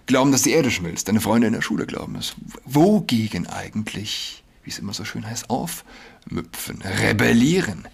glauben, 0.07 0.33
dass 0.33 0.43
die 0.43 0.53
Erde 0.53 0.71
schmilzt. 0.71 1.09
Deine 1.09 1.21
Freunde 1.21 1.47
in 1.47 1.53
der 1.53 1.63
Schule 1.63 1.87
glauben 1.87 2.17
es. 2.17 2.35
Wogegen 2.65 3.47
eigentlich, 3.47 4.43
wie 4.65 4.71
es 4.71 4.79
immer 4.79 4.93
so 4.93 5.05
schön 5.05 5.27
heißt, 5.27 5.49
aufmüpfen, 5.49 6.83
rebellieren? 6.83 7.89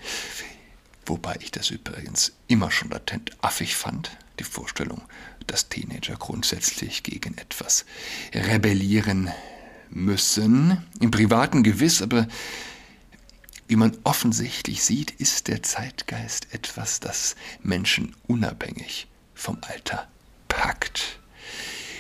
Wobei 1.06 1.36
ich 1.40 1.50
das 1.50 1.70
übrigens 1.70 2.32
immer 2.48 2.70
schon 2.70 2.90
latent 2.90 3.32
affig 3.42 3.76
fand, 3.76 4.16
die 4.38 4.44
Vorstellung, 4.44 5.02
dass 5.46 5.68
Teenager 5.68 6.16
grundsätzlich 6.16 7.02
gegen 7.02 7.36
etwas 7.36 7.84
rebellieren 8.32 9.30
müssen. 9.90 10.82
Im 11.00 11.10
Privaten 11.10 11.62
gewiss, 11.62 12.02
aber 12.02 12.26
wie 13.66 13.76
man 13.76 13.97
offensichtlich 14.04 14.85
sieht, 14.85 15.11
ist 15.11 15.49
der 15.49 15.62
Zeitgeist 15.62 16.52
etwas, 16.52 17.00
das 17.00 17.37
Menschen 17.62 18.14
unabhängig 18.26 19.09
vom 19.35 19.59
Alter 19.62 20.09
packt. 20.49 21.18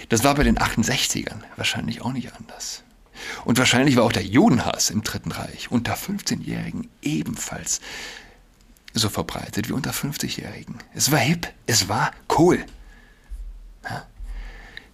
Das 0.08 0.24
war 0.24 0.34
bei 0.34 0.44
den 0.44 0.58
68ern 0.58 1.40
wahrscheinlich 1.56 2.02
auch 2.02 2.12
nicht 2.12 2.34
anders. 2.34 2.82
Und 3.44 3.58
wahrscheinlich 3.58 3.96
war 3.96 4.04
auch 4.04 4.12
der 4.12 4.24
Judenhass 4.24 4.90
im 4.90 5.02
Dritten 5.02 5.32
Reich 5.32 5.70
unter 5.70 5.94
15-Jährigen 5.94 6.90
ebenfalls 7.02 7.80
so 8.92 9.08
verbreitet 9.08 9.68
wie 9.68 9.72
unter 9.72 9.90
50-Jährigen. 9.90 10.78
Es 10.94 11.10
war 11.10 11.18
hip, 11.18 11.52
es 11.66 11.88
war 11.88 12.12
cool. 12.38 12.64
Ja? 13.84 14.06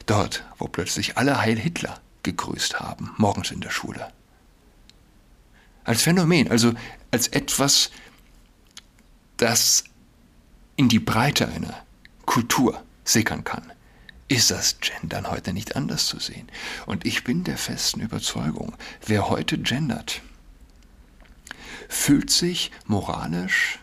Dort, 0.07 0.45
wo 0.59 0.69
plötzlich 0.69 1.19
alle 1.19 1.41
Heil 1.41 1.59
Hitler 1.59 2.01
gegrüßt 2.23 2.81
haben, 2.81 3.15
morgens 3.19 3.51
in 3.51 3.61
der 3.61 3.71
Schule. 3.71 4.13
Als 5.91 6.03
Phänomen, 6.03 6.49
also 6.49 6.73
als 7.11 7.27
etwas, 7.27 7.91
das 9.39 9.83
in 10.77 10.89
die 10.89 11.01
Breite 11.01 11.49
einer 11.49 11.83
Kultur 12.27 12.81
sickern 13.03 13.43
kann, 13.43 13.73
ist 14.29 14.53
das 14.53 14.79
Gendern 14.79 15.29
heute 15.29 15.53
nicht 15.53 15.75
anders 15.75 16.07
zu 16.07 16.21
sehen. 16.21 16.47
Und 16.87 17.07
ich 17.07 17.25
bin 17.25 17.43
der 17.43 17.59
festen 17.59 17.99
Überzeugung, 17.99 18.77
wer 19.05 19.31
heute 19.31 19.59
gendert, 19.59 20.23
fühlt 21.89 22.31
sich 22.31 22.71
moralisch 22.87 23.81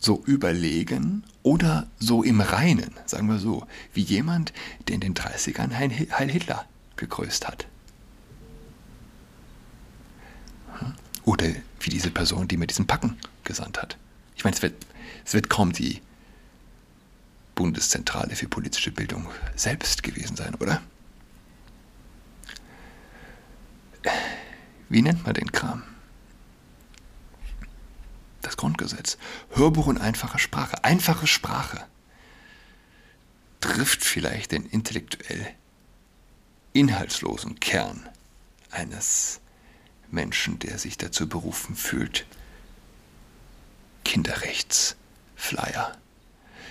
so 0.00 0.22
überlegen 0.26 1.24
oder 1.42 1.88
so 1.98 2.22
im 2.22 2.40
Reinen, 2.40 2.94
sagen 3.04 3.28
wir 3.28 3.40
so, 3.40 3.66
wie 3.92 4.02
jemand, 4.02 4.52
der 4.86 4.94
in 4.94 5.00
den 5.00 5.14
30ern 5.14 5.76
Heil 5.76 6.30
Hitler 6.30 6.66
gegrüßt 6.94 7.48
hat. 7.48 7.66
Oder 11.28 11.48
wie 11.80 11.90
diese 11.90 12.10
Person, 12.10 12.48
die 12.48 12.56
mir 12.56 12.66
diesen 12.66 12.86
Packen 12.86 13.18
gesandt 13.44 13.82
hat. 13.82 13.98
Ich 14.34 14.44
meine, 14.44 14.56
es 14.56 14.62
wird, 14.62 14.86
es 15.26 15.34
wird 15.34 15.50
kaum 15.50 15.74
die 15.74 16.00
Bundeszentrale 17.54 18.34
für 18.34 18.48
politische 18.48 18.90
Bildung 18.90 19.28
selbst 19.54 20.02
gewesen 20.02 20.36
sein, 20.36 20.54
oder? 20.54 20.80
Wie 24.88 25.02
nennt 25.02 25.22
man 25.26 25.34
den 25.34 25.52
Kram? 25.52 25.82
das 28.40 28.56
Grundgesetz. 28.56 29.18
Hörbuch 29.50 29.88
in 29.88 29.98
einfacher 29.98 30.38
Sprache. 30.38 30.82
Einfache 30.82 31.26
Sprache 31.26 31.84
trifft 33.60 34.02
vielleicht 34.02 34.52
den 34.52 34.64
intellektuell 34.64 35.46
inhaltslosen 36.72 37.60
Kern 37.60 38.08
eines 38.70 39.42
Menschen, 40.10 40.58
der 40.58 40.78
sich 40.78 40.98
dazu 40.98 41.28
berufen 41.28 41.74
fühlt. 41.74 42.26
Kinderrechtsflyer. 44.04 45.92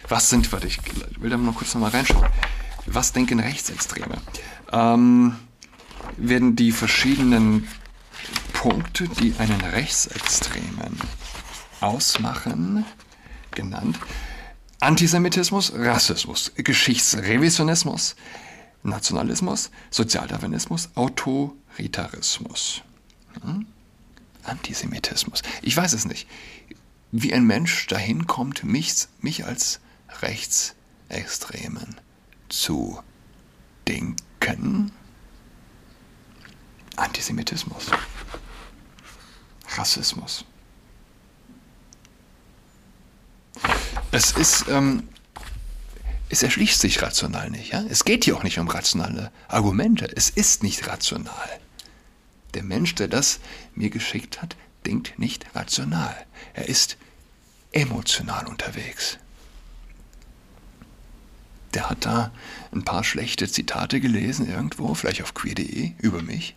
Was 0.07 0.29
sind, 0.29 0.51
warte, 0.51 0.67
ich 0.67 0.79
will 1.19 1.29
da 1.29 1.37
noch 1.37 1.55
kurz 1.55 1.73
nochmal 1.73 1.91
reinschauen. 1.91 2.27
Was 2.85 3.11
denken 3.11 3.39
Rechtsextreme? 3.39 4.17
Ähm, 4.71 5.35
werden 6.15 6.55
die 6.55 6.71
verschiedenen 6.71 7.67
Punkte, 8.53 9.07
die 9.07 9.35
einen 9.37 9.61
Rechtsextremen 9.61 10.99
ausmachen, 11.81 12.85
genannt. 13.51 13.99
Antisemitismus, 14.79 15.73
Rassismus, 15.75 16.51
Geschichtsrevisionismus, 16.55 18.15
Nationalismus, 18.83 19.71
Sozialdarwinismus, 19.89 20.89
Autoritarismus. 20.95 22.83
Hm? 23.43 23.65
Antisemitismus. 24.43 25.41
Ich 25.61 25.75
weiß 25.75 25.93
es 25.93 26.05
nicht. 26.05 26.27
Wie 27.11 27.33
ein 27.33 27.45
Mensch 27.45 27.87
dahin 27.87 28.27
kommt, 28.27 28.63
mich, 28.63 29.07
mich 29.19 29.45
als 29.45 29.79
Rechtsextremen 30.21 31.95
zu 32.49 32.99
denken. 33.87 34.91
Antisemitismus. 36.95 37.87
Rassismus. 39.75 40.45
Es 44.11 44.31
ist, 44.31 44.65
ähm, 44.69 45.09
es 46.29 46.43
erschließt 46.43 46.79
sich 46.79 47.01
rational 47.01 47.49
nicht. 47.49 47.73
Ja? 47.73 47.83
Es 47.89 48.05
geht 48.05 48.25
hier 48.25 48.35
auch 48.35 48.43
nicht 48.43 48.59
um 48.59 48.67
rationale 48.67 49.31
Argumente. 49.47 50.09
Es 50.15 50.29
ist 50.29 50.63
nicht 50.63 50.87
rational. 50.87 51.59
Der 52.53 52.63
Mensch, 52.63 52.95
der 52.95 53.07
das 53.07 53.39
mir 53.75 53.89
geschickt 53.89 54.41
hat, 54.41 54.55
denkt 54.85 55.19
nicht 55.19 55.45
rational. 55.55 56.25
Er 56.53 56.69
ist 56.69 56.97
emotional 57.71 58.47
unterwegs. 58.47 59.17
Der 61.73 61.89
hat 61.89 62.05
da 62.05 62.31
ein 62.71 62.83
paar 62.83 63.03
schlechte 63.03 63.47
Zitate 63.47 63.99
gelesen 63.99 64.49
irgendwo, 64.49 64.93
vielleicht 64.93 65.21
auf 65.21 65.33
queer.de 65.33 65.91
über 65.99 66.21
mich. 66.21 66.55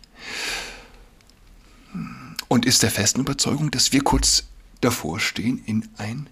Und 2.47 2.65
ist 2.65 2.83
der 2.83 2.91
festen 2.91 3.21
Überzeugung, 3.21 3.69
dass 3.71 3.91
wir 3.91 4.03
kurz 4.03 4.45
davor 4.79 5.19
stehen, 5.19 5.61
in 5.65 5.87
ein 5.97 6.27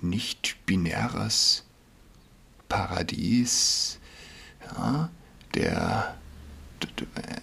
nicht-binäres 0.00 1.64
Paradies, 2.68 3.98
ja, 4.76 5.10
der 5.54 6.16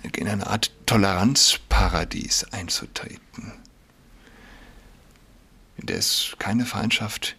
in 0.04 0.28
eine 0.28 0.47
Art 0.47 0.71
Toleranzparadies 0.86 2.45
einzutreten, 2.45 3.54
in 5.78 5.86
der 5.88 5.97
es 5.97 6.36
keine 6.39 6.65
Feindschaft, 6.65 7.36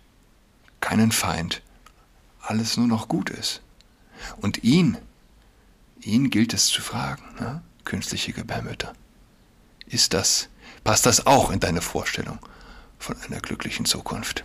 keinen 0.81 1.13
Feind, 1.13 1.63
alles 2.41 2.77
nur 2.77 2.87
noch 2.87 3.09
gut 3.09 3.31
ist. 3.31 3.61
Und 4.41 4.65
ihn, 4.65 4.99
ihn 6.01 6.31
gilt 6.31 6.55
es 6.55 6.67
zu 6.67 6.83
fragen, 6.83 7.23
ne? 7.39 7.63
künstliche 7.85 8.33
Gebärmütter. 8.33 8.93
Ist 9.87 10.15
das, 10.15 10.49
passt 10.85 11.07
das 11.07 11.27
auch 11.27 11.51
in 11.51 11.61
deine 11.61 11.83
Vorstellung 11.83 12.39
von 12.99 13.17
einer 13.23 13.41
glücklichen 13.41 13.85
Zukunft? 13.87 14.45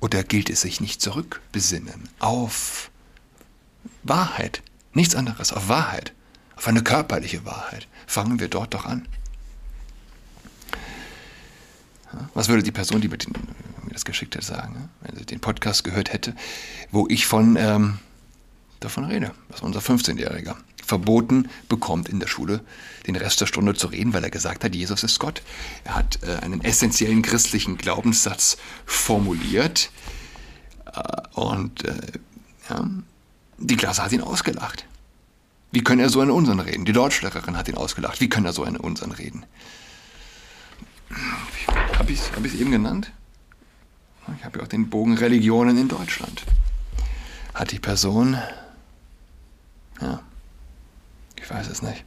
Oder 0.00 0.24
gilt 0.24 0.50
es 0.50 0.62
sich 0.62 0.80
nicht 0.80 1.00
zurückbesinnen 1.00 2.08
auf 2.18 2.90
Wahrheit? 4.02 4.62
Nichts 4.94 5.14
anderes, 5.14 5.52
auf 5.52 5.68
Wahrheit, 5.68 6.12
auf 6.56 6.68
eine 6.68 6.82
körperliche 6.82 7.44
Wahrheit. 7.44 7.88
Fangen 8.06 8.40
wir 8.40 8.48
dort 8.48 8.74
doch 8.74 8.84
an. 8.84 9.06
Was 12.34 12.48
würde 12.48 12.62
die 12.62 12.72
Person, 12.72 13.00
die 13.00 13.08
mir, 13.08 13.16
den, 13.16 13.32
mir 13.84 13.92
das 13.92 14.04
geschickt 14.04 14.36
hat, 14.36 14.44
sagen, 14.44 14.90
wenn 15.00 15.16
sie 15.16 15.24
den 15.24 15.40
Podcast 15.40 15.82
gehört 15.82 16.12
hätte, 16.12 16.34
wo 16.90 17.06
ich 17.08 17.26
von 17.26 17.56
ähm, 17.56 17.98
davon 18.80 19.04
rede, 19.04 19.32
was 19.48 19.62
unser 19.62 19.80
15-Jähriger 19.80 20.56
verboten 20.84 21.48
bekommt, 21.68 22.08
in 22.08 22.20
der 22.20 22.26
Schule 22.26 22.60
den 23.06 23.16
Rest 23.16 23.40
der 23.40 23.46
Stunde 23.46 23.74
zu 23.74 23.86
reden, 23.86 24.12
weil 24.12 24.24
er 24.24 24.30
gesagt 24.30 24.64
hat, 24.64 24.74
Jesus 24.74 25.04
ist 25.04 25.18
Gott. 25.18 25.42
Er 25.84 25.94
hat 25.94 26.18
äh, 26.22 26.36
einen 26.42 26.62
essentiellen 26.62 27.22
christlichen 27.22 27.78
Glaubenssatz 27.78 28.58
formuliert 28.84 29.90
äh, 30.92 31.00
und 31.40 31.84
äh, 31.84 31.94
ja, 32.68 32.90
die 33.66 33.76
Klasse 33.76 34.02
hat 34.02 34.12
ihn 34.12 34.20
ausgelacht. 34.20 34.86
Wie 35.70 35.82
können 35.82 36.00
er 36.00 36.10
so 36.10 36.20
in 36.20 36.30
unseren 36.30 36.60
reden? 36.60 36.84
Die 36.84 36.92
Deutschlehrerin 36.92 37.56
hat 37.56 37.68
ihn 37.68 37.76
ausgelacht. 37.76 38.20
Wie 38.20 38.28
können 38.28 38.46
er 38.46 38.52
so 38.52 38.64
in 38.64 38.76
unseren 38.76 39.12
reden? 39.12 39.46
Habe 41.98 42.12
ich 42.12 42.20
es 42.20 42.32
hab 42.32 42.44
eben 42.44 42.70
genannt? 42.70 43.10
Ich 44.38 44.44
habe 44.44 44.58
ja 44.58 44.64
auch 44.64 44.68
den 44.68 44.88
Bogen 44.88 45.16
Religionen 45.16 45.76
in 45.78 45.88
Deutschland. 45.88 46.44
Hat 47.54 47.72
die 47.72 47.78
Person 47.78 48.36
ja, 50.02 50.20
ich 51.40 51.48
weiß 51.48 51.68
es 51.68 51.82
nicht. 51.82 52.04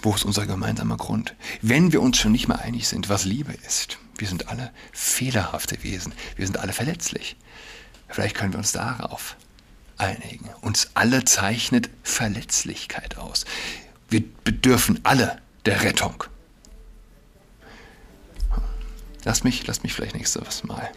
Wo 0.00 0.14
ist 0.14 0.24
unser 0.24 0.46
gemeinsamer 0.46 0.96
Grund? 0.96 1.34
Wenn 1.60 1.92
wir 1.92 2.00
uns 2.00 2.18
schon 2.18 2.30
nicht 2.30 2.46
mehr 2.46 2.60
einig 2.60 2.86
sind, 2.86 3.08
was 3.08 3.24
Liebe 3.24 3.52
ist, 3.66 3.98
wir 4.16 4.28
sind 4.28 4.48
alle 4.48 4.72
fehlerhafte 4.92 5.82
Wesen, 5.82 6.14
wir 6.36 6.46
sind 6.46 6.58
alle 6.58 6.72
verletzlich. 6.72 7.36
Vielleicht 8.08 8.36
können 8.36 8.52
wir 8.52 8.58
uns 8.58 8.72
darauf 8.72 9.36
einigen. 9.96 10.48
Uns 10.60 10.90
alle 10.94 11.24
zeichnet 11.24 11.90
Verletzlichkeit 12.02 13.18
aus. 13.18 13.44
Wir 14.08 14.22
bedürfen 14.44 15.00
alle 15.02 15.38
der 15.66 15.82
Rettung. 15.82 16.24
Lass 19.24 19.44
mich, 19.44 19.66
lass 19.66 19.82
mich 19.82 19.92
vielleicht 19.92 20.14
nächstes 20.14 20.64
Mal 20.64 20.90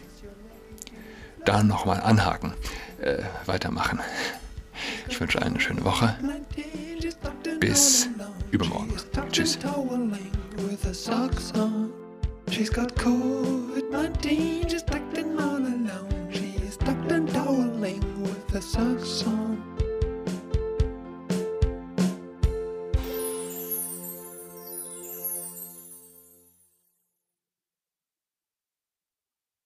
da 1.45 1.63
nochmal 1.63 2.01
anhaken, 2.01 2.53
äh, 3.01 3.23
weitermachen. 3.45 3.99
Ich 5.07 5.19
wünsche 5.19 5.41
eine 5.41 5.59
schöne 5.59 5.83
Woche. 5.83 6.15
Bis 7.59 8.07
übermorgen. 8.51 8.93
Tschüss. 9.31 9.57
She's 12.49 12.69
got 12.69 12.93
COVID-19, 12.95 14.69
just 14.69 14.85
the 15.15 15.23
à 18.53 18.59
500 18.59 19.31